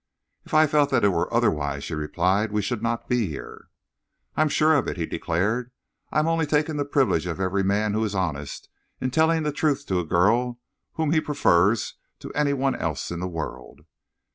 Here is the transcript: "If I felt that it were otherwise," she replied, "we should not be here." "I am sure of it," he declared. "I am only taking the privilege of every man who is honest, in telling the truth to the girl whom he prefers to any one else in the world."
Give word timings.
"If 0.45 0.55
I 0.55 0.65
felt 0.65 0.89
that 0.89 1.03
it 1.03 1.09
were 1.09 1.31
otherwise," 1.31 1.83
she 1.83 1.93
replied, 1.93 2.51
"we 2.51 2.63
should 2.63 2.81
not 2.81 3.07
be 3.07 3.27
here." 3.27 3.67
"I 4.35 4.41
am 4.41 4.49
sure 4.49 4.73
of 4.73 4.87
it," 4.87 4.97
he 4.97 5.05
declared. 5.05 5.69
"I 6.11 6.17
am 6.17 6.25
only 6.27 6.47
taking 6.47 6.77
the 6.77 6.85
privilege 6.85 7.27
of 7.27 7.39
every 7.39 7.61
man 7.63 7.93
who 7.93 8.03
is 8.03 8.15
honest, 8.15 8.67
in 8.99 9.11
telling 9.11 9.43
the 9.43 9.51
truth 9.51 9.85
to 9.85 9.93
the 9.93 10.03
girl 10.03 10.59
whom 10.93 11.11
he 11.11 11.21
prefers 11.21 11.97
to 12.17 12.33
any 12.33 12.51
one 12.53 12.73
else 12.75 13.11
in 13.11 13.19
the 13.19 13.27
world." 13.27 13.81